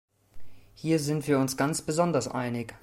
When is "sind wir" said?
0.97-1.37